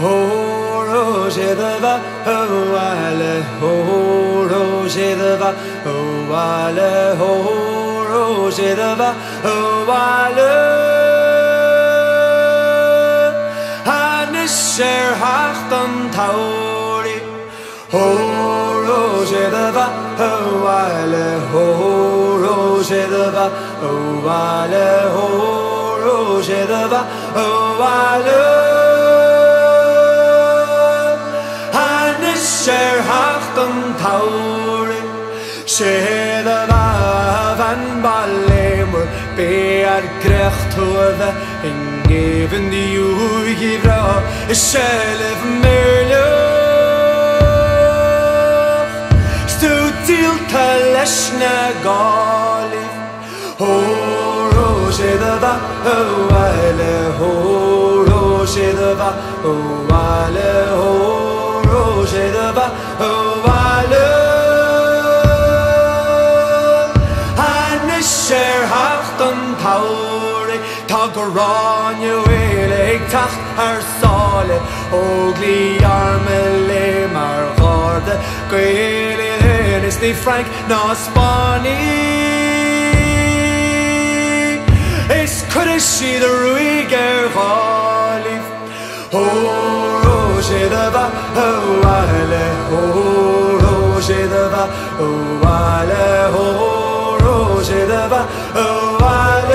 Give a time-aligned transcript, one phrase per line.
[0.00, 5.52] Oh, roger de va, oh, ale, oh, roger de va,
[5.86, 10.52] oh, ale, oh, roger de va, oh, ale.
[13.84, 17.18] Han is er hacht an tauri,
[17.92, 19.86] oh, roger de va,
[20.18, 20.66] oh,
[27.86, 28.61] ale,
[32.64, 35.00] sé hát an taure
[35.74, 35.94] sé
[36.56, 36.86] a ra
[37.70, 39.50] an ballémer bé
[41.68, 44.02] en neven die úigi ra
[44.52, 46.26] is sellef méle
[49.54, 52.84] Stútil tal leisna gáli
[53.62, 55.54] Hóró sé a va
[55.94, 55.98] a
[56.30, 59.10] bhaile hóró sé a va
[59.50, 59.54] ó
[60.78, 60.91] hó
[68.42, 70.58] sér hacht an tári
[70.90, 74.58] Tá go ránne éleg tacht ar sále
[75.02, 75.60] óglí
[76.00, 78.14] arme le mar gáde
[78.50, 81.78] Goéile is ní Frank ná Spáí
[85.22, 87.22] Is chu siad a ruig ar
[97.62, 98.26] 有谁的吧？
[98.56, 99.06] 哦，爱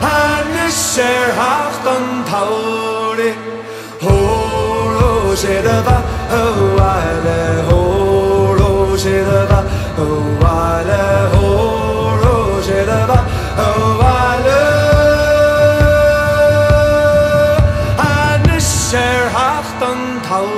[0.00, 0.08] 还
[0.54, 1.02] 没写
[1.36, 1.92] 好等
[2.24, 2.32] 头
[3.14, 3.22] 的，
[4.00, 4.08] 哦，
[5.28, 6.00] 有谁的吧？
[6.30, 6.34] 哦，
[6.80, 6.82] 爱
[7.26, 7.28] 了，
[7.68, 7.76] 哦，
[8.58, 9.52] 有谁的吧？
[9.98, 10.00] 哦，
[10.40, 10.48] 爱
[10.88, 10.92] 了，
[11.34, 11.44] 哦，
[12.24, 12.26] 有
[12.62, 13.12] 谁的吧？
[13.58, 13.60] 哦，
[14.00, 14.06] 爱
[14.46, 14.48] 了，
[17.98, 18.02] 还
[18.48, 18.96] 没写
[19.34, 19.84] 好等
[20.26, 20.48] 头。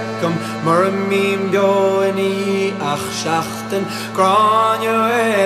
[0.00, 3.84] Beckham Mar a mím go in í ach seachtain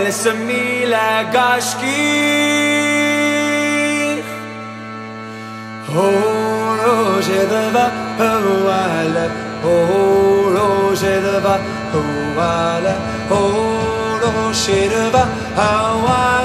[0.06, 2.02] is a sa mí le gascí
[5.94, 9.26] Hóróé de bheith thuhaile
[9.64, 12.94] Hóróé de bheith thuhaile
[13.30, 16.43] Hóró sé de bheith hahaile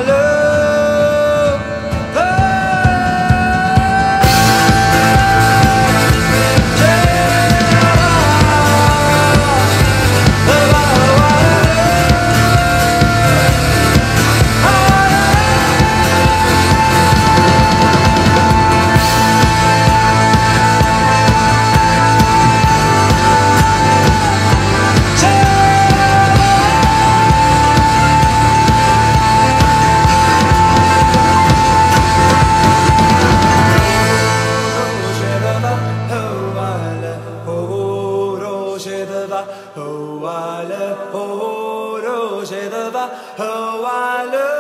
[43.40, 44.60] de va le